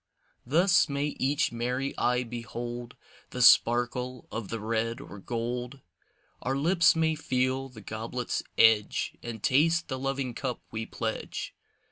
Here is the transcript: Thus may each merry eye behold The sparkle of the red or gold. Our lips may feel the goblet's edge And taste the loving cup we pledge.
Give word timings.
Thus 0.47 0.89
may 0.89 1.15
each 1.19 1.51
merry 1.51 1.95
eye 1.95 2.23
behold 2.23 2.95
The 3.29 3.41
sparkle 3.43 4.27
of 4.31 4.49
the 4.49 4.59
red 4.59 4.99
or 4.99 5.19
gold. 5.19 5.79
Our 6.41 6.57
lips 6.57 6.95
may 6.95 7.13
feel 7.13 7.69
the 7.69 7.81
goblet's 7.81 8.41
edge 8.57 9.15
And 9.21 9.43
taste 9.43 9.89
the 9.89 9.99
loving 9.99 10.33
cup 10.33 10.63
we 10.71 10.87
pledge. 10.87 11.53